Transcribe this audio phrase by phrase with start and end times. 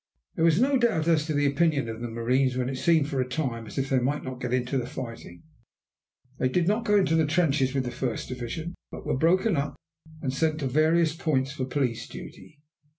[0.33, 3.21] There was no doubt as to the opinion of the marines when it seemed for
[3.21, 5.43] a time as if they might not get into the fighting.
[6.39, 9.75] They did not go into the trenches with the first division, but were broken up
[10.19, 12.61] and sent to various points for police duty.